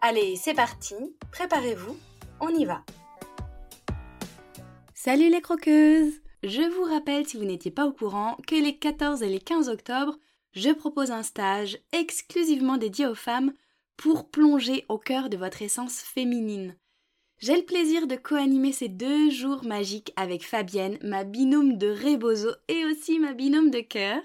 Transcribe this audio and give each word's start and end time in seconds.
Allez, 0.00 0.36
c'est 0.36 0.54
parti, 0.54 0.94
préparez-vous, 1.32 1.96
on 2.40 2.50
y 2.50 2.64
va. 2.64 2.84
Salut 4.94 5.28
les 5.28 5.40
croqueuses 5.40 6.20
Je 6.44 6.62
vous 6.62 6.84
rappelle, 6.84 7.26
si 7.26 7.36
vous 7.36 7.44
n'étiez 7.44 7.72
pas 7.72 7.84
au 7.84 7.92
courant, 7.92 8.36
que 8.46 8.54
les 8.54 8.78
14 8.78 9.24
et 9.24 9.28
les 9.28 9.40
15 9.40 9.68
octobre, 9.68 10.16
je 10.52 10.70
propose 10.70 11.10
un 11.10 11.24
stage 11.24 11.78
exclusivement 11.92 12.76
dédié 12.76 13.06
aux 13.06 13.16
femmes 13.16 13.52
pour 13.96 14.30
plonger 14.30 14.84
au 14.88 14.98
cœur 14.98 15.28
de 15.28 15.36
votre 15.36 15.62
essence 15.62 15.98
féminine. 15.98 16.76
J'ai 17.38 17.56
le 17.56 17.64
plaisir 17.64 18.06
de 18.06 18.14
co-animer 18.14 18.72
ces 18.72 18.88
deux 18.88 19.30
jours 19.30 19.64
magiques 19.64 20.12
avec 20.14 20.46
Fabienne, 20.46 20.98
ma 21.02 21.24
binôme 21.24 21.76
de 21.76 21.88
Rebozo 21.88 22.50
et 22.68 22.84
aussi 22.84 23.18
ma 23.18 23.32
binôme 23.32 23.70
de 23.70 23.80
cœur. 23.80 24.22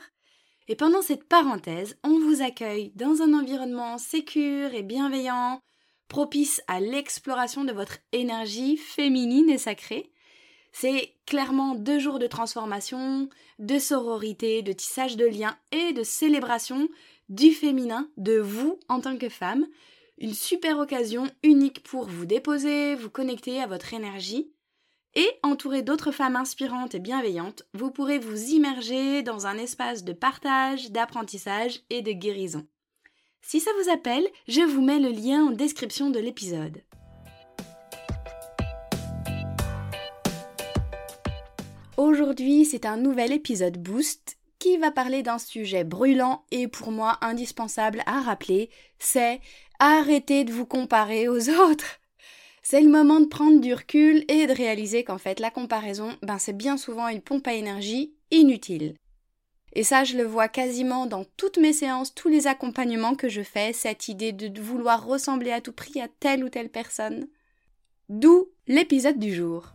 Et 0.67 0.75
pendant 0.75 1.01
cette 1.01 1.25
parenthèse, 1.25 1.97
on 2.03 2.19
vous 2.19 2.41
accueille 2.41 2.91
dans 2.95 3.21
un 3.21 3.33
environnement 3.33 3.97
sécure 3.97 4.73
et 4.73 4.83
bienveillant, 4.83 5.59
propice 6.07 6.61
à 6.67 6.79
l'exploration 6.79 7.65
de 7.65 7.73
votre 7.73 7.97
énergie 8.11 8.77
féminine 8.77 9.49
et 9.49 9.57
sacrée. 9.57 10.11
C'est 10.71 11.15
clairement 11.25 11.75
deux 11.75 11.99
jours 11.99 12.17
de 12.17 12.27
transformation, 12.27 13.29
de 13.59 13.77
sororité, 13.77 14.61
de 14.61 14.71
tissage 14.71 15.17
de 15.17 15.25
liens 15.25 15.57
et 15.71 15.91
de 15.91 16.03
célébration 16.03 16.87
du 17.29 17.51
féminin, 17.51 18.09
de 18.17 18.37
vous 18.39 18.79
en 18.89 19.01
tant 19.01 19.17
que 19.17 19.29
femme. 19.29 19.67
Une 20.17 20.33
super 20.33 20.79
occasion 20.79 21.29
unique 21.43 21.83
pour 21.83 22.05
vous 22.05 22.25
déposer, 22.25 22.95
vous 22.95 23.09
connecter 23.09 23.61
à 23.61 23.67
votre 23.67 23.93
énergie 23.93 24.51
et 25.15 25.29
entouré 25.43 25.81
d'autres 25.81 26.11
femmes 26.11 26.35
inspirantes 26.35 26.95
et 26.95 26.99
bienveillantes, 26.99 27.63
vous 27.73 27.91
pourrez 27.91 28.19
vous 28.19 28.49
immerger 28.49 29.21
dans 29.21 29.45
un 29.45 29.57
espace 29.57 30.03
de 30.03 30.13
partage, 30.13 30.91
d'apprentissage 30.91 31.81
et 31.89 32.01
de 32.01 32.11
guérison. 32.11 32.65
Si 33.41 33.59
ça 33.59 33.71
vous 33.81 33.91
appelle, 33.91 34.25
je 34.47 34.61
vous 34.61 34.81
mets 34.81 34.99
le 34.99 35.09
lien 35.09 35.43
en 35.45 35.51
description 35.51 36.09
de 36.09 36.19
l'épisode. 36.19 36.81
Aujourd'hui, 41.97 42.65
c'est 42.65 42.85
un 42.85 42.97
nouvel 42.97 43.31
épisode 43.31 43.77
Boost 43.77 44.37
qui 44.57 44.77
va 44.77 44.91
parler 44.91 45.23
d'un 45.23 45.37
sujet 45.37 45.83
brûlant 45.83 46.45
et 46.49 46.67
pour 46.67 46.91
moi 46.91 47.17
indispensable 47.21 48.01
à 48.05 48.21
rappeler, 48.21 48.69
c'est 48.97 49.41
arrêtez 49.79 50.45
de 50.45 50.53
vous 50.53 50.65
comparer 50.65 51.27
aux 51.27 51.49
autres. 51.61 51.99
C'est 52.65 52.79
le 52.79 52.89
moment 52.89 53.19
de 53.19 53.25
prendre 53.25 53.59
du 53.59 53.73
recul 53.73 54.23
et 54.29 54.47
de 54.47 54.53
réaliser 54.53 55.03
qu'en 55.03 55.17
fait 55.17 55.41
la 55.41 55.51
comparaison, 55.51 56.15
ben 56.21 56.39
c'est 56.39 56.55
bien 56.55 56.77
souvent 56.77 57.09
une 57.09 57.21
pompe 57.21 57.45
à 57.45 57.53
énergie 57.53 58.13
inutile. 58.31 58.95
Et 59.73 59.83
ça, 59.83 60.05
je 60.05 60.15
le 60.15 60.23
vois 60.23 60.47
quasiment 60.47 61.05
dans 61.05 61.25
toutes 61.35 61.57
mes 61.57 61.73
séances, 61.73 62.15
tous 62.15 62.29
les 62.29 62.47
accompagnements 62.47 63.15
que 63.15 63.27
je 63.27 63.41
fais, 63.41 63.73
cette 63.73 64.07
idée 64.07 64.31
de 64.31 64.61
vouloir 64.61 65.05
ressembler 65.05 65.51
à 65.51 65.59
tout 65.59 65.73
prix 65.73 65.99
à 65.99 66.07
telle 66.07 66.41
ou 66.45 66.47
telle 66.47 66.69
personne. 66.69 67.27
D'où 68.07 68.47
l'épisode 68.67 69.19
du 69.19 69.33
jour. 69.33 69.73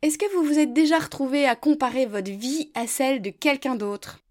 Est-ce 0.00 0.16
que 0.16 0.32
vous 0.34 0.42
vous 0.42 0.58
êtes 0.58 0.72
déjà 0.72 0.98
retrouvé 0.98 1.44
à 1.44 1.54
comparer 1.54 2.06
votre 2.06 2.30
vie 2.30 2.70
à 2.74 2.86
celle 2.86 3.20
de 3.20 3.28
quelqu'un 3.28 3.76
d'autre? 3.76 4.24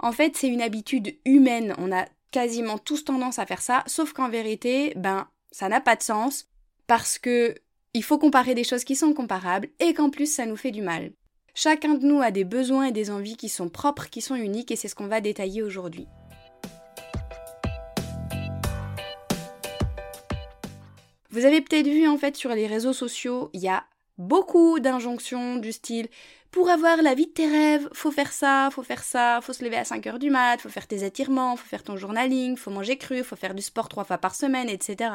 En 0.00 0.10
fait, 0.10 0.36
c'est 0.36 0.48
une 0.48 0.62
habitude 0.62 1.14
humaine. 1.24 1.74
On 1.78 1.92
a 1.92 2.06
quasiment 2.30 2.78
tous 2.78 3.04
tendance 3.04 3.38
à 3.38 3.46
faire 3.46 3.62
ça, 3.62 3.82
sauf 3.86 4.12
qu'en 4.12 4.28
vérité, 4.28 4.92
ben, 4.96 5.28
ça 5.50 5.68
n'a 5.68 5.80
pas 5.80 5.96
de 5.96 6.02
sens 6.02 6.46
parce 6.86 7.18
que 7.18 7.54
il 7.92 8.04
faut 8.04 8.18
comparer 8.18 8.54
des 8.54 8.64
choses 8.64 8.84
qui 8.84 8.94
sont 8.94 9.12
comparables 9.12 9.68
et 9.80 9.94
qu'en 9.94 10.10
plus 10.10 10.32
ça 10.32 10.46
nous 10.46 10.56
fait 10.56 10.70
du 10.70 10.82
mal. 10.82 11.12
Chacun 11.54 11.94
de 11.94 12.06
nous 12.06 12.22
a 12.22 12.30
des 12.30 12.44
besoins 12.44 12.86
et 12.86 12.92
des 12.92 13.10
envies 13.10 13.36
qui 13.36 13.48
sont 13.48 13.68
propres, 13.68 14.08
qui 14.08 14.20
sont 14.20 14.36
uniques 14.36 14.70
et 14.70 14.76
c'est 14.76 14.86
ce 14.86 14.94
qu'on 14.94 15.08
va 15.08 15.20
détailler 15.20 15.62
aujourd'hui. 15.62 16.06
Vous 21.30 21.44
avez 21.44 21.60
peut-être 21.60 21.86
vu 21.86 22.08
en 22.08 22.18
fait 22.18 22.36
sur 22.36 22.50
les 22.50 22.66
réseaux 22.66 22.92
sociaux, 22.92 23.50
il 23.52 23.60
y 23.60 23.68
a 23.68 23.84
beaucoup 24.20 24.78
d'injonctions 24.80 25.56
du 25.56 25.72
style 25.72 26.08
pour 26.50 26.68
avoir 26.68 27.02
la 27.02 27.14
vie 27.14 27.26
de 27.26 27.32
tes 27.32 27.46
rêves, 27.46 27.88
faut 27.92 28.10
faire 28.10 28.32
ça, 28.32 28.68
faut 28.72 28.82
faire 28.82 29.02
ça, 29.02 29.40
faut 29.42 29.52
se 29.52 29.64
lever 29.64 29.76
à 29.76 29.84
5 29.84 30.06
heures 30.06 30.18
du 30.18 30.30
mat, 30.30 30.60
faut 30.60 30.68
faire 30.68 30.86
tes 30.86 31.04
étirements, 31.04 31.56
faut 31.56 31.66
faire 31.66 31.82
ton 31.82 31.96
journaling, 31.96 32.56
faut 32.56 32.70
manger 32.70 32.96
cru, 32.96 33.22
faut 33.22 33.36
faire 33.36 33.54
du 33.54 33.62
sport 33.62 33.88
trois 33.88 34.04
fois 34.04 34.18
par 34.18 34.34
semaine, 34.34 34.68
etc. 34.68 35.10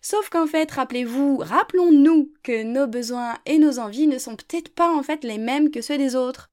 Sauf 0.00 0.30
qu'en 0.30 0.46
fait, 0.46 0.70
rappelez-vous, 0.70 1.38
rappelons-nous 1.38 2.32
que 2.42 2.62
nos 2.62 2.86
besoins 2.86 3.38
et 3.46 3.58
nos 3.58 3.78
envies 3.78 4.06
ne 4.06 4.18
sont 4.18 4.36
peut-être 4.36 4.74
pas 4.74 4.92
en 4.94 5.02
fait 5.02 5.22
les 5.24 5.38
mêmes 5.38 5.70
que 5.70 5.82
ceux 5.82 5.98
des 5.98 6.16
autres. 6.16 6.48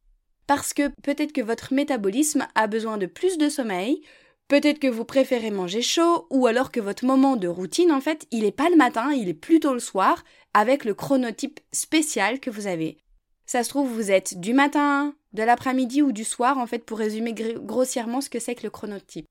Parce 0.48 0.74
que 0.74 0.90
peut-être 1.02 1.32
que 1.32 1.42
votre 1.42 1.74
métabolisme 1.74 2.48
a 2.56 2.68
besoin 2.68 2.98
de 2.98 3.06
plus 3.06 3.38
de 3.38 3.50
sommeil, 3.50 4.02
peut-être 4.48 4.80
que 4.80 4.88
vous 4.88 5.06
préférez 5.06 5.52
manger 5.52 5.82
chaud, 5.82 6.28
ou 6.30 6.48
alors 6.48 6.72
que 6.72 6.80
votre 6.80 7.06
moment 7.06 7.36
de 7.36 7.48
routine, 7.48 7.92
en 7.92 8.02
fait, 8.02 8.28
il 8.32 8.44
n'est 8.44 8.52
pas 8.52 8.70
le 8.70 8.76
matin, 8.76 9.12
il 9.12 9.30
est 9.30 9.34
plutôt 9.34 9.74
le 9.74 9.80
soir, 9.80 10.24
avec 10.54 10.86
le 10.86 10.94
chronotype 10.94 11.60
spécial 11.72 12.40
que 12.40 12.50
vous 12.50 12.68
avez. 12.68 12.98
Ça 13.46 13.64
se 13.64 13.70
trouve, 13.70 13.92
vous 13.92 14.12
êtes 14.12 14.40
du 14.40 14.54
matin, 14.54 15.14
de 15.34 15.44
l'après-midi 15.44 16.02
ou 16.02 16.12
du 16.12 16.24
soir, 16.24 16.58
en 16.58 16.68
fait, 16.68 16.80
pour 16.80 16.98
résumer 16.98 17.34
grossièrement 17.34 18.22
ce 18.22 18.30
que 18.30 18.40
c'est 18.40 18.56
que 18.56 18.64
le 18.64 18.70
chronotype. 18.70 19.28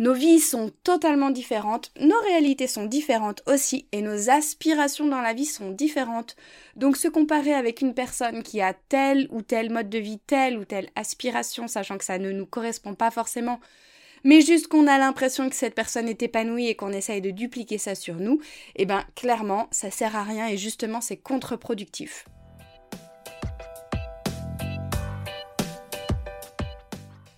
Nos 0.00 0.14
vies 0.14 0.40
sont 0.40 0.70
totalement 0.82 1.28
différentes, 1.28 1.92
nos 2.00 2.18
réalités 2.20 2.66
sont 2.66 2.86
différentes 2.86 3.42
aussi, 3.46 3.86
et 3.92 4.00
nos 4.00 4.30
aspirations 4.30 5.06
dans 5.06 5.20
la 5.20 5.34
vie 5.34 5.44
sont 5.44 5.72
différentes. 5.72 6.36
Donc 6.74 6.96
se 6.96 7.06
comparer 7.06 7.52
avec 7.52 7.82
une 7.82 7.92
personne 7.92 8.42
qui 8.42 8.62
a 8.62 8.72
tel 8.72 9.28
ou 9.30 9.42
tel 9.42 9.70
mode 9.70 9.90
de 9.90 9.98
vie, 9.98 10.18
telle 10.26 10.56
ou 10.56 10.64
telle 10.64 10.88
aspiration, 10.96 11.68
sachant 11.68 11.98
que 11.98 12.04
ça 12.06 12.16
ne 12.16 12.32
nous 12.32 12.46
correspond 12.46 12.94
pas 12.94 13.10
forcément, 13.10 13.60
mais 14.24 14.40
juste 14.40 14.68
qu'on 14.68 14.86
a 14.86 14.98
l'impression 14.98 15.48
que 15.48 15.56
cette 15.56 15.74
personne 15.74 16.08
est 16.08 16.22
épanouie 16.22 16.68
et 16.68 16.74
qu'on 16.74 16.92
essaye 16.92 17.20
de 17.20 17.30
dupliquer 17.30 17.78
ça 17.78 17.94
sur 17.94 18.16
nous, 18.16 18.40
eh 18.76 18.86
ben 18.86 19.04
clairement, 19.14 19.68
ça 19.70 19.90
sert 19.90 20.16
à 20.16 20.22
rien 20.22 20.48
et 20.48 20.56
justement 20.56 21.00
c'est 21.00 21.16
contre-productif. 21.16 22.24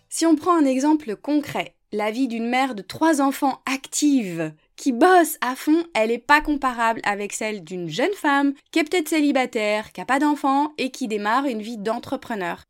Si 0.09 0.27
on 0.27 0.37
prend 0.37 0.57
un 0.57 0.67
exemple 0.67 1.17
concret, 1.17 1.75
la 1.91 2.11
vie 2.11 2.29
d'une 2.29 2.49
mère 2.49 2.75
de 2.75 2.83
trois 2.83 3.21
enfants 3.21 3.61
active 3.67 4.53
qui 4.77 4.93
bosse 4.93 5.37
à 5.41 5.55
fond, 5.55 5.85
elle 5.95 6.09
n'est 6.09 6.19
pas 6.19 6.41
comparable 6.41 7.01
avec 7.05 7.33
celle 7.33 7.63
d'une 7.65 7.89
jeune 7.89 8.15
femme 8.15 8.55
qui 8.71 8.79
est 8.79 8.85
peut-être 8.85 9.09
célibataire, 9.09 9.93
qui 9.93 10.01
n'a 10.01 10.07
pas 10.07 10.19
d'enfants 10.19 10.73
et 10.79 10.91
qui 10.91 11.09
démarre 11.09 11.47
une 11.47 11.63
vie 11.63 11.77
d'entrepreneur. 11.77 12.65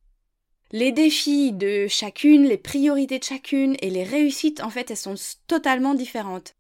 Les 0.73 0.91
défis 0.91 1.53
de 1.53 1.87
chacune, 1.87 2.45
les 2.45 2.57
priorités 2.57 3.19
de 3.19 3.25
chacune 3.25 3.77
et 3.81 3.91
les 3.91 4.05
réussites, 4.05 4.63
en 4.63 4.71
fait, 4.71 4.91
elles 4.91 4.97
sont 4.97 5.15
totalement 5.47 5.95
différentes. 5.95 6.55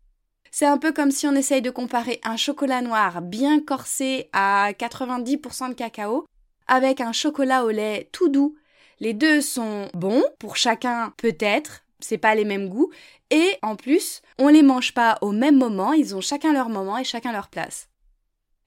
C'est 0.50 0.66
un 0.66 0.76
peu 0.76 0.92
comme 0.92 1.10
si 1.10 1.26
on 1.26 1.34
essaye 1.34 1.62
de 1.62 1.70
comparer 1.70 2.20
un 2.22 2.36
chocolat 2.36 2.82
noir 2.82 3.22
bien 3.22 3.60
corsé 3.60 4.28
à 4.34 4.72
90% 4.72 5.70
de 5.70 5.74
cacao 5.74 6.26
avec 6.66 7.00
un 7.00 7.12
chocolat 7.12 7.64
au 7.64 7.70
lait 7.70 8.08
tout 8.12 8.28
doux 8.28 8.54
les 9.02 9.14
deux 9.14 9.40
sont 9.40 9.88
bons 9.94 10.22
pour 10.38 10.56
chacun 10.56 11.12
peut-être, 11.16 11.84
c'est 11.98 12.18
pas 12.18 12.36
les 12.36 12.44
mêmes 12.44 12.68
goûts 12.68 12.92
et 13.30 13.56
en 13.60 13.74
plus, 13.74 14.22
on 14.38 14.46
les 14.46 14.62
mange 14.62 14.94
pas 14.94 15.18
au 15.22 15.32
même 15.32 15.58
moment, 15.58 15.92
ils 15.92 16.14
ont 16.14 16.20
chacun 16.20 16.52
leur 16.52 16.68
moment 16.68 16.98
et 16.98 17.02
chacun 17.02 17.32
leur 17.32 17.48
place. 17.48 17.88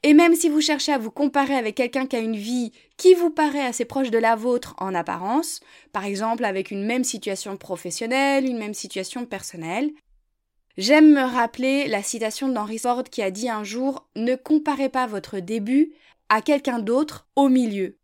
Et 0.06 0.14
même 0.14 0.36
si 0.36 0.50
vous 0.50 0.62
cherchez 0.62 0.92
à 0.92 1.00
vous 1.00 1.10
comparer 1.10 1.56
avec 1.56 1.74
quelqu'un 1.74 2.06
qui 2.06 2.16
a 2.16 2.20
une 2.20 2.36
vie 2.36 2.72
qui 2.96 3.16
vous 3.16 3.32
paraît 3.32 3.66
assez 3.66 3.86
proche 3.86 4.12
de 4.12 4.20
la 4.20 4.36
vôtre 4.36 4.76
en 4.78 4.94
apparence, 4.94 5.62
par 5.94 6.06
exemple 6.06 6.46
avec 6.46 6.70
une 6.70 6.86
même 6.86 7.04
situation 7.04 7.58
professionnelle, 7.58 8.46
une 8.46 8.60
même 8.60 8.76
situation 8.76 9.26
personnelle, 9.26 9.90
j'aime 10.78 11.12
me 11.12 11.24
rappeler 11.24 11.88
la 11.88 12.04
citation 12.04 12.50
d'Henry 12.50 12.78
Ford 12.78 13.04
qui 13.06 13.24
a 13.24 13.32
dit 13.32 13.50
un 13.50 13.64
jour 13.64 14.08
Ne 14.16 14.36
comparez 14.36 14.90
pas 14.90 15.08
votre 15.08 15.40
début 15.40 15.94
à 16.30 16.44
quelqu'un 16.44 16.78
d'autre 16.78 17.28
au 17.36 17.50
milieu. 17.50 17.98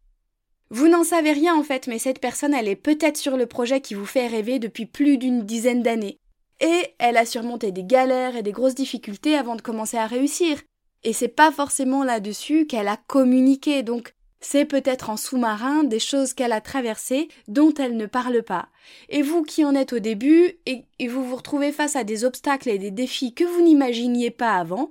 Vous 0.72 0.88
n'en 0.88 1.04
savez 1.04 1.34
rien 1.34 1.54
en 1.54 1.62
fait, 1.62 1.86
mais 1.86 2.00
cette 2.00 2.20
personne, 2.20 2.56
elle 2.56 2.68
est 2.68 2.76
peut-être 2.76 3.18
sur 3.18 3.38
le 3.38 3.46
projet 3.46 3.80
qui 3.80 3.94
vous 3.94 4.08
fait 4.08 4.26
rêver 4.26 4.58
depuis 4.58 4.88
plus 4.88 5.20
d'une 5.20 5.44
dizaine 5.46 5.84
d'années. 5.84 6.18
Et 6.62 6.96
elle 6.98 7.18
a 7.18 7.28
surmonté 7.28 7.72
des 7.72 7.84
galères 7.84 8.36
et 8.36 8.42
des 8.42 8.54
grosses 8.54 8.74
difficultés 8.74 9.36
avant 9.36 9.56
de 9.56 9.62
commencer 9.62 9.98
à 9.98 10.08
réussir. 10.08 10.58
Et 11.04 11.14
c'est 11.14 11.28
pas 11.28 11.52
forcément 11.52 12.04
là-dessus 12.04 12.68
qu'elle 12.68 12.88
a 12.88 12.98
communiqué, 13.08 13.84
donc 13.84 14.14
C'est 14.44 14.66
peut-être 14.66 15.12
en 15.12 15.18
sous-marin 15.18 15.84
des 15.84 16.00
choses 16.00 16.34
qu'elle 16.34 16.52
a 16.52 16.62
traversées 16.62 17.28
dont 17.48 17.74
elle 17.76 17.96
ne 17.96 18.08
parle 18.08 18.42
pas. 18.42 18.70
Et 19.10 19.22
vous 19.22 19.44
qui 19.44 19.64
en 19.64 19.76
êtes 19.76 19.94
au 19.94 20.00
début 20.00 20.58
et, 20.66 20.86
vous 21.08 21.24
vous 21.24 21.36
retrouvez 21.36 21.72
face 21.72 21.96
à 21.96 22.04
des 22.04 22.26
obstacles 22.26 22.70
et 22.70 22.80
des 22.80 22.90
défis 22.90 23.36
que 23.36 23.44
vous 23.44 23.62
n'imaginiez 23.62 24.32
pas 24.32 24.56
avant, 24.56 24.90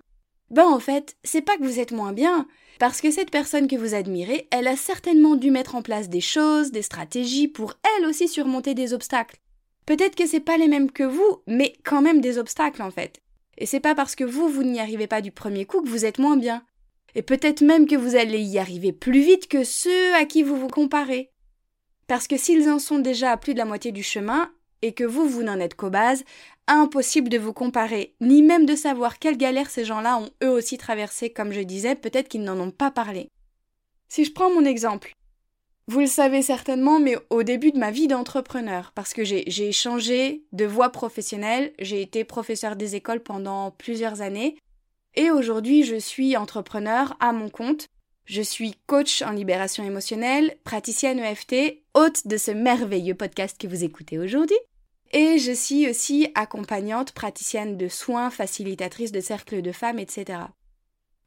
ben 0.50 0.66
en 0.66 0.78
fait, 0.78 1.16
c'est 1.24 1.42
pas 1.42 1.56
que 1.56 1.64
vous 1.64 1.80
êtes 1.80 1.90
moins 1.90 2.12
bien, 2.12 2.46
parce 2.78 3.00
que 3.00 3.10
cette 3.10 3.32
personne 3.32 3.66
que 3.66 3.76
vous 3.76 3.94
admirez, 3.94 4.46
elle 4.52 4.68
a 4.68 4.76
certainement 4.76 5.34
dû 5.34 5.50
mettre 5.50 5.74
en 5.74 5.82
place 5.82 6.08
des 6.08 6.20
choses, 6.20 6.70
des 6.70 6.82
stratégies 6.82 7.48
pour 7.48 7.74
elle 7.98 8.06
aussi 8.06 8.28
surmonter 8.28 8.74
des 8.74 8.94
obstacles. 8.94 9.38
Peut-être 9.84 10.14
que 10.14 10.26
c'est 10.26 10.38
pas 10.38 10.58
les 10.58 10.68
mêmes 10.68 10.92
que 10.92 11.02
vous, 11.02 11.42
mais 11.48 11.74
quand 11.84 12.02
même 12.02 12.20
des 12.20 12.38
obstacles 12.38 12.82
en 12.82 12.92
fait. 12.92 13.20
Et 13.58 13.66
c'est 13.66 13.80
pas 13.80 13.94
parce 13.94 14.14
que 14.14 14.24
vous, 14.24 14.48
vous 14.48 14.62
n'y 14.62 14.80
arrivez 14.80 15.06
pas 15.06 15.20
du 15.20 15.32
premier 15.32 15.66
coup 15.66 15.82
que 15.82 15.88
vous 15.88 16.04
êtes 16.04 16.18
moins 16.18 16.36
bien. 16.36 16.64
Et 17.14 17.22
peut-être 17.22 17.62
même 17.62 17.86
que 17.86 17.96
vous 17.96 18.16
allez 18.16 18.40
y 18.40 18.58
arriver 18.58 18.92
plus 18.92 19.20
vite 19.20 19.48
que 19.48 19.64
ceux 19.64 20.14
à 20.14 20.24
qui 20.24 20.42
vous 20.42 20.56
vous 20.56 20.68
comparez. 20.68 21.30
Parce 22.06 22.26
que 22.26 22.36
s'ils 22.36 22.68
en 22.70 22.78
sont 22.78 22.98
déjà 22.98 23.32
à 23.32 23.36
plus 23.36 23.54
de 23.54 23.58
la 23.58 23.64
moitié 23.64 23.92
du 23.92 24.02
chemin, 24.02 24.50
et 24.82 24.92
que 24.92 25.04
vous, 25.04 25.28
vous 25.28 25.42
n'en 25.42 25.60
êtes 25.60 25.74
qu'aux 25.74 25.90
bases, 25.90 26.24
impossible 26.66 27.28
de 27.28 27.38
vous 27.38 27.52
comparer, 27.52 28.14
ni 28.20 28.42
même 28.42 28.66
de 28.66 28.74
savoir 28.74 29.18
quelles 29.18 29.36
galères 29.36 29.70
ces 29.70 29.84
gens-là 29.84 30.18
ont 30.18 30.30
eux 30.42 30.50
aussi 30.50 30.78
traversées, 30.78 31.30
comme 31.30 31.52
je 31.52 31.60
disais, 31.60 31.94
peut-être 31.94 32.28
qu'ils 32.28 32.42
n'en 32.44 32.58
ont 32.58 32.70
pas 32.70 32.90
parlé. 32.90 33.28
Si 34.08 34.24
je 34.24 34.32
prends 34.32 34.50
mon 34.50 34.64
exemple, 34.64 35.12
vous 35.90 35.98
le 35.98 36.06
savez 36.06 36.40
certainement, 36.40 37.00
mais 37.00 37.16
au 37.30 37.42
début 37.42 37.72
de 37.72 37.78
ma 37.78 37.90
vie 37.90 38.06
d'entrepreneur, 38.06 38.92
parce 38.94 39.12
que 39.12 39.24
j'ai 39.24 39.72
changé 39.72 40.44
de 40.52 40.64
voie 40.64 40.90
professionnelle, 40.90 41.72
j'ai 41.80 42.00
été 42.00 42.22
professeur 42.22 42.76
des 42.76 42.94
écoles 42.94 43.24
pendant 43.24 43.72
plusieurs 43.72 44.20
années, 44.20 44.56
et 45.16 45.32
aujourd'hui 45.32 45.82
je 45.82 45.96
suis 45.96 46.36
entrepreneur 46.36 47.16
à 47.18 47.32
mon 47.32 47.48
compte, 47.48 47.88
je 48.24 48.40
suis 48.40 48.76
coach 48.86 49.22
en 49.22 49.32
libération 49.32 49.82
émotionnelle, 49.82 50.56
praticienne 50.62 51.18
EFT, 51.18 51.82
hôte 51.94 52.24
de 52.28 52.36
ce 52.36 52.52
merveilleux 52.52 53.16
podcast 53.16 53.60
que 53.60 53.66
vous 53.66 53.82
écoutez 53.82 54.20
aujourd'hui, 54.20 54.58
et 55.10 55.38
je 55.38 55.50
suis 55.50 55.90
aussi 55.90 56.30
accompagnante, 56.36 57.10
praticienne 57.10 57.76
de 57.76 57.88
soins, 57.88 58.30
facilitatrice 58.30 59.10
de 59.10 59.20
cercles 59.20 59.60
de 59.60 59.72
femmes, 59.72 59.98
etc. 59.98 60.38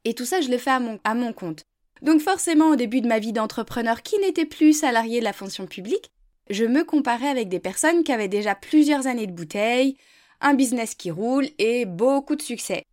Et 0.04 0.14
tout 0.14 0.24
ça, 0.24 0.40
je 0.40 0.48
le 0.48 0.56
fais 0.56 0.70
à 0.70 0.80
mon, 0.80 0.98
à 1.04 1.12
mon 1.12 1.34
compte. 1.34 1.64
Donc 2.02 2.20
forcément, 2.20 2.70
au 2.70 2.76
début 2.76 3.00
de 3.00 3.08
ma 3.08 3.18
vie 3.18 3.32
d'entrepreneur 3.32 4.02
qui 4.02 4.18
n'était 4.18 4.44
plus 4.44 4.72
salarié 4.72 5.20
de 5.20 5.24
la 5.24 5.32
fonction 5.32 5.66
publique, 5.66 6.10
je 6.50 6.64
me 6.64 6.84
comparais 6.84 7.28
avec 7.28 7.48
des 7.48 7.60
personnes 7.60 8.04
qui 8.04 8.12
avaient 8.12 8.28
déjà 8.28 8.54
plusieurs 8.54 9.06
années 9.06 9.26
de 9.26 9.32
bouteille, 9.32 9.96
un 10.40 10.54
business 10.54 10.94
qui 10.94 11.10
roule 11.10 11.48
et 11.58 11.86
beaucoup 11.86 12.36
de 12.36 12.42
succès. 12.42 12.84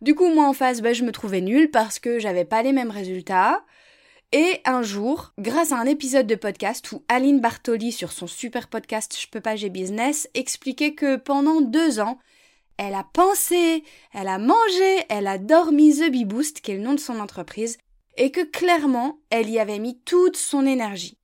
Du 0.00 0.14
coup, 0.14 0.32
moi 0.32 0.46
en 0.46 0.52
face, 0.52 0.80
ben, 0.80 0.94
je 0.94 1.04
me 1.04 1.12
trouvais 1.12 1.40
nulle 1.40 1.70
parce 1.70 1.98
que 1.98 2.18
j'avais 2.18 2.44
pas 2.44 2.62
les 2.62 2.72
mêmes 2.72 2.90
résultats, 2.90 3.64
et 4.32 4.60
un 4.64 4.82
jour, 4.82 5.32
grâce 5.38 5.72
à 5.72 5.78
un 5.78 5.86
épisode 5.86 6.28
de 6.28 6.36
podcast 6.36 6.92
où 6.92 7.02
Aline 7.08 7.40
Bartoli, 7.40 7.90
sur 7.90 8.12
son 8.12 8.28
super 8.28 8.68
podcast 8.68 9.18
Je 9.20 9.26
peux 9.26 9.40
pas, 9.40 9.56
j'ai 9.56 9.70
business, 9.70 10.28
expliquait 10.34 10.94
que 10.94 11.16
pendant 11.16 11.60
deux 11.60 11.98
ans, 11.98 12.16
elle 12.76 12.94
a 12.94 13.04
pensé, 13.12 13.82
elle 14.14 14.28
a 14.28 14.38
mangé, 14.38 15.04
elle 15.08 15.26
a 15.26 15.36
dormi 15.36 15.96
The 15.96 16.12
Bee 16.12 16.24
Boost, 16.24 16.60
qui 16.60 16.70
est 16.70 16.76
le 16.76 16.82
nom 16.84 16.94
de 16.94 17.00
son 17.00 17.18
entreprise, 17.18 17.78
et 18.20 18.30
que 18.30 18.42
clairement, 18.42 19.18
elle 19.30 19.48
y 19.48 19.58
avait 19.58 19.78
mis 19.78 19.98
toute 20.04 20.36
son 20.36 20.66
énergie. 20.66 21.16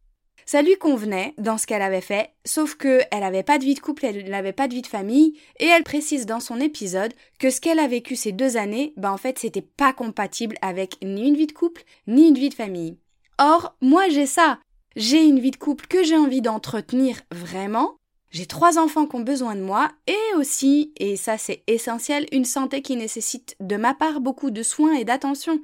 Ça 0.47 0.63
lui 0.63 0.79
convenait 0.79 1.35
dans 1.37 1.59
ce 1.59 1.67
qu'elle 1.67 1.83
avait 1.83 2.01
fait, 2.01 2.31
sauf 2.47 2.75
que 2.75 3.03
elle 3.11 3.21
n'avait 3.21 3.43
pas 3.43 3.59
de 3.59 3.65
vie 3.65 3.75
de 3.75 3.81
couple, 3.81 4.07
elle 4.07 4.31
n'avait 4.31 4.55
pas 4.55 4.67
de 4.67 4.75
vie 4.75 4.83
de 4.83 4.87
famille, 4.87 5.39
et 5.61 5.67
elle 5.67 5.83
précise 5.83 6.25
dans 6.25 6.41
son 6.41 6.59
épisode 6.59 7.13
que 7.39 7.51
ce 7.51 7.61
qu'elle 7.61 7.81
a 7.81 7.87
vécu 7.87 8.17
ces 8.17 8.33
deux 8.33 8.57
années, 8.57 8.95
ben 8.97 9.13
en 9.13 9.19
fait 9.19 9.39
c'était 9.39 9.61
pas 9.61 9.93
compatible 9.93 10.57
avec 10.63 10.97
ni 11.03 11.29
une 11.29 11.37
vie 11.37 11.47
de 11.47 11.53
couple, 11.53 11.83
ni 12.07 12.29
une 12.29 12.39
vie 12.39 12.49
de 12.49 12.55
famille. 12.55 12.97
Or, 13.39 13.77
moi 13.83 14.09
j'ai 14.09 14.27
ça. 14.27 14.59
J'ai 14.95 15.23
une 15.23 15.41
vie 15.41 15.51
de 15.51 15.57
couple 15.57 15.87
que 15.89 16.03
j'ai 16.03 16.17
envie 16.17 16.41
d'entretenir 16.41 17.21
vraiment. 17.31 17.97
J'ai 18.31 18.47
trois 18.47 18.79
enfants 18.79 19.05
qui 19.05 19.17
ont 19.17 19.21
besoin 19.21 19.55
de 19.55 19.61
moi 19.61 19.91
et 20.07 20.37
aussi, 20.39 20.93
et 20.97 21.17
ça 21.17 21.37
c'est 21.37 21.63
essentiel, 21.67 22.27
une 22.33 22.47
santé 22.47 22.81
qui 22.81 22.97
nécessite 22.97 23.55
de 23.61 23.77
ma 23.77 23.93
part 23.93 24.21
beaucoup 24.21 24.51
de 24.51 24.63
soins 24.63 24.95
et 24.95 25.05
d'attention. 25.05 25.61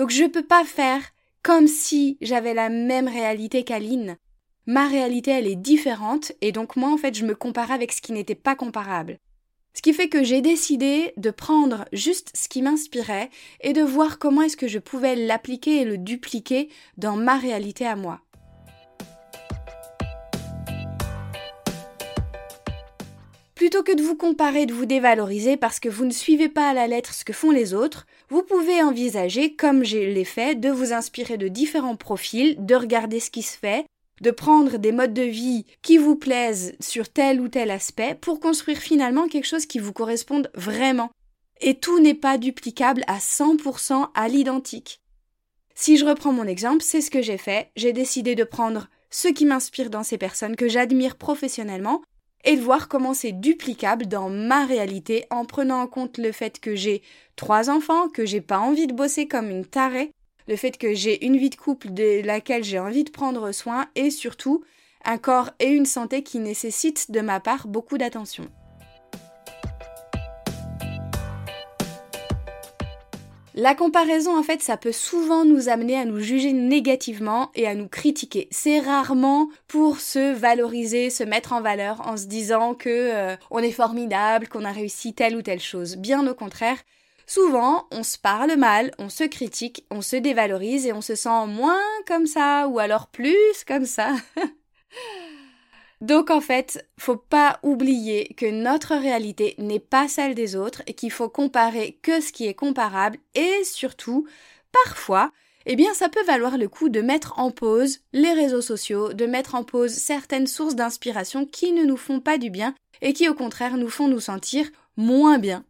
Donc 0.00 0.08
je 0.08 0.24
peux 0.24 0.42
pas 0.42 0.64
faire 0.64 1.02
comme 1.42 1.66
si 1.66 2.16
j'avais 2.22 2.54
la 2.54 2.70
même 2.70 3.06
réalité 3.06 3.64
qu'Aline. 3.64 4.16
Ma 4.64 4.88
réalité 4.88 5.30
elle 5.30 5.46
est 5.46 5.56
différente 5.56 6.32
et 6.40 6.52
donc 6.52 6.74
moi 6.76 6.90
en 6.90 6.96
fait 6.96 7.14
je 7.14 7.26
me 7.26 7.34
compare 7.34 7.70
avec 7.70 7.92
ce 7.92 8.00
qui 8.00 8.12
n'était 8.12 8.34
pas 8.34 8.54
comparable. 8.54 9.18
Ce 9.74 9.82
qui 9.82 9.92
fait 9.92 10.08
que 10.08 10.24
j'ai 10.24 10.40
décidé 10.40 11.12
de 11.18 11.30
prendre 11.30 11.84
juste 11.92 12.30
ce 12.34 12.48
qui 12.48 12.62
m'inspirait 12.62 13.28
et 13.60 13.74
de 13.74 13.82
voir 13.82 14.18
comment 14.18 14.40
est-ce 14.40 14.56
que 14.56 14.68
je 14.68 14.78
pouvais 14.78 15.16
l'appliquer 15.16 15.82
et 15.82 15.84
le 15.84 15.98
dupliquer 15.98 16.70
dans 16.96 17.16
ma 17.16 17.36
réalité 17.36 17.86
à 17.86 17.94
moi. 17.94 18.22
Plutôt 23.54 23.82
que 23.82 23.94
de 23.94 24.02
vous 24.02 24.16
comparer, 24.16 24.64
de 24.64 24.72
vous 24.72 24.86
dévaloriser 24.86 25.58
parce 25.58 25.78
que 25.78 25.90
vous 25.90 26.06
ne 26.06 26.10
suivez 26.10 26.48
pas 26.48 26.70
à 26.70 26.72
la 26.72 26.86
lettre 26.86 27.12
ce 27.12 27.26
que 27.26 27.34
font 27.34 27.50
les 27.50 27.74
autres, 27.74 28.06
vous 28.30 28.42
pouvez 28.44 28.80
envisager, 28.82 29.56
comme 29.56 29.84
je 29.84 29.98
l'ai 29.98 30.24
fait, 30.24 30.54
de 30.54 30.70
vous 30.70 30.92
inspirer 30.92 31.36
de 31.36 31.48
différents 31.48 31.96
profils, 31.96 32.54
de 32.64 32.76
regarder 32.76 33.18
ce 33.18 33.30
qui 33.30 33.42
se 33.42 33.58
fait, 33.58 33.84
de 34.20 34.30
prendre 34.30 34.78
des 34.78 34.92
modes 34.92 35.14
de 35.14 35.22
vie 35.22 35.66
qui 35.82 35.98
vous 35.98 36.14
plaisent 36.14 36.76
sur 36.78 37.08
tel 37.08 37.40
ou 37.40 37.48
tel 37.48 37.72
aspect 37.72 38.16
pour 38.20 38.38
construire 38.38 38.78
finalement 38.78 39.26
quelque 39.26 39.48
chose 39.48 39.66
qui 39.66 39.80
vous 39.80 39.92
corresponde 39.92 40.50
vraiment. 40.54 41.10
Et 41.60 41.74
tout 41.74 41.98
n'est 41.98 42.14
pas 42.14 42.38
duplicable 42.38 43.02
à 43.08 43.18
100% 43.18 44.10
à 44.14 44.28
l'identique. 44.28 45.00
Si 45.74 45.96
je 45.96 46.06
reprends 46.06 46.32
mon 46.32 46.46
exemple, 46.46 46.84
c'est 46.84 47.00
ce 47.00 47.10
que 47.10 47.22
j'ai 47.22 47.38
fait. 47.38 47.70
J'ai 47.74 47.92
décidé 47.92 48.34
de 48.34 48.44
prendre 48.44 48.88
ce 49.10 49.28
qui 49.28 49.44
m'inspire 49.44 49.90
dans 49.90 50.04
ces 50.04 50.18
personnes 50.18 50.54
que 50.54 50.68
j'admire 50.68 51.16
professionnellement 51.16 52.02
et 52.44 52.56
de 52.56 52.60
voir 52.60 52.88
comment 52.88 53.14
c'est 53.14 53.32
duplicable 53.32 54.06
dans 54.06 54.30
ma 54.30 54.64
réalité 54.64 55.26
en 55.30 55.44
prenant 55.44 55.82
en 55.82 55.86
compte 55.86 56.18
le 56.18 56.32
fait 56.32 56.60
que 56.60 56.74
j'ai 56.74 57.02
trois 57.36 57.70
enfants, 57.70 58.08
que 58.08 58.26
j'ai 58.26 58.40
pas 58.40 58.58
envie 58.58 58.86
de 58.86 58.94
bosser 58.94 59.28
comme 59.28 59.50
une 59.50 59.66
tarée, 59.66 60.12
le 60.48 60.56
fait 60.56 60.76
que 60.76 60.94
j'ai 60.94 61.24
une 61.24 61.36
vie 61.36 61.50
de 61.50 61.56
couple 61.56 61.92
de 61.92 62.24
laquelle 62.24 62.64
j'ai 62.64 62.78
envie 62.78 63.04
de 63.04 63.10
prendre 63.10 63.52
soin 63.52 63.86
et 63.94 64.10
surtout 64.10 64.64
un 65.04 65.18
corps 65.18 65.50
et 65.58 65.68
une 65.68 65.86
santé 65.86 66.22
qui 66.22 66.38
nécessitent 66.38 67.10
de 67.10 67.20
ma 67.20 67.40
part 67.40 67.66
beaucoup 67.66 67.98
d'attention. 67.98 68.48
La 73.60 73.74
comparaison, 73.74 74.38
en 74.38 74.42
fait, 74.42 74.62
ça 74.62 74.78
peut 74.78 74.90
souvent 74.90 75.44
nous 75.44 75.68
amener 75.68 75.94
à 75.94 76.06
nous 76.06 76.18
juger 76.18 76.54
négativement 76.54 77.50
et 77.54 77.66
à 77.66 77.74
nous 77.74 77.88
critiquer. 77.88 78.48
C'est 78.50 78.80
rarement 78.80 79.50
pour 79.68 80.00
se 80.00 80.32
valoriser, 80.32 81.10
se 81.10 81.24
mettre 81.24 81.52
en 81.52 81.60
valeur 81.60 82.00
en 82.08 82.16
se 82.16 82.24
disant 82.24 82.72
que 82.72 82.88
euh, 82.88 83.36
on 83.50 83.58
est 83.58 83.70
formidable, 83.70 84.48
qu'on 84.48 84.64
a 84.64 84.72
réussi 84.72 85.12
telle 85.12 85.36
ou 85.36 85.42
telle 85.42 85.60
chose. 85.60 85.96
Bien 85.96 86.26
au 86.26 86.34
contraire, 86.34 86.78
Souvent, 87.26 87.86
on 87.92 88.02
se 88.02 88.18
parle 88.18 88.56
mal, 88.56 88.90
on 88.98 89.08
se 89.08 89.22
critique, 89.22 89.84
on 89.92 90.00
se 90.00 90.16
dévalorise 90.16 90.84
et 90.86 90.92
on 90.92 91.00
se 91.00 91.14
sent 91.14 91.46
moins 91.46 91.78
comme 92.08 92.26
ça 92.26 92.66
ou 92.66 92.80
alors 92.80 93.06
plus 93.06 93.62
comme 93.68 93.86
ça. 93.86 94.16
Donc 96.00 96.30
en 96.30 96.40
fait, 96.40 96.86
faut 96.98 97.16
pas 97.16 97.60
oublier 97.62 98.32
que 98.34 98.50
notre 98.50 98.94
réalité 98.94 99.54
n'est 99.58 99.78
pas 99.78 100.08
celle 100.08 100.34
des 100.34 100.56
autres 100.56 100.82
et 100.86 100.94
qu'il 100.94 101.10
faut 101.10 101.28
comparer 101.28 101.98
que 102.02 102.20
ce 102.22 102.32
qui 102.32 102.46
est 102.46 102.54
comparable 102.54 103.18
et 103.34 103.64
surtout, 103.64 104.26
parfois, 104.72 105.30
eh 105.66 105.76
bien 105.76 105.92
ça 105.92 106.08
peut 106.08 106.24
valoir 106.24 106.56
le 106.56 106.68
coup 106.68 106.88
de 106.88 107.02
mettre 107.02 107.38
en 107.38 107.50
pause 107.50 108.00
les 108.14 108.32
réseaux 108.32 108.62
sociaux, 108.62 109.12
de 109.12 109.26
mettre 109.26 109.54
en 109.54 109.62
pause 109.62 109.92
certaines 109.92 110.46
sources 110.46 110.74
d'inspiration 110.74 111.44
qui 111.44 111.72
ne 111.72 111.84
nous 111.84 111.98
font 111.98 112.20
pas 112.20 112.38
du 112.38 112.48
bien 112.48 112.74
et 113.02 113.12
qui 113.12 113.28
au 113.28 113.34
contraire 113.34 113.76
nous 113.76 113.90
font 113.90 114.08
nous 114.08 114.20
sentir 114.20 114.66
moins 114.96 115.38
bien 115.38 115.64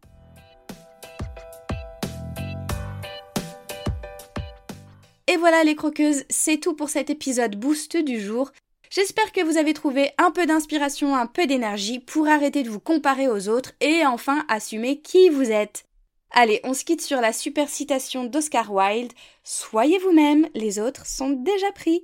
Et 5.27 5.37
voilà 5.37 5.63
les 5.63 5.75
croqueuses, 5.75 6.25
c'est 6.29 6.57
tout 6.57 6.73
pour 6.73 6.89
cet 6.89 7.09
épisode 7.09 7.55
boost 7.55 7.95
du 7.95 8.19
jour. 8.19 8.51
J'espère 8.93 9.31
que 9.31 9.41
vous 9.41 9.57
avez 9.57 9.73
trouvé 9.73 10.11
un 10.17 10.31
peu 10.31 10.45
d'inspiration, 10.45 11.15
un 11.15 11.25
peu 11.25 11.47
d'énergie 11.47 11.99
pour 11.99 12.27
arrêter 12.27 12.61
de 12.61 12.69
vous 12.69 12.81
comparer 12.81 13.29
aux 13.29 13.47
autres 13.47 13.71
et 13.79 14.05
enfin 14.05 14.43
assumer 14.49 14.99
qui 14.99 15.29
vous 15.29 15.49
êtes. 15.49 15.85
Allez, 16.29 16.59
on 16.65 16.73
se 16.73 16.83
quitte 16.83 16.99
sur 16.99 17.21
la 17.21 17.31
super 17.31 17.69
citation 17.69 18.25
d'Oscar 18.25 18.69
Wilde. 18.69 19.13
Soyez 19.45 19.97
vous-même, 19.99 20.45
les 20.55 20.77
autres 20.77 21.05
sont 21.05 21.29
déjà 21.29 21.71
pris. 21.71 22.03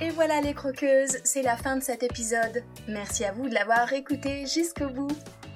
Et 0.00 0.08
voilà 0.08 0.40
les 0.40 0.54
croqueuses, 0.54 1.18
c'est 1.22 1.42
la 1.42 1.58
fin 1.58 1.76
de 1.76 1.82
cet 1.82 2.02
épisode. 2.02 2.64
Merci 2.88 3.26
à 3.26 3.32
vous 3.32 3.46
de 3.46 3.52
l'avoir 3.52 3.92
écouté 3.92 4.46
jusqu'au 4.46 4.88
bout. 4.88 5.12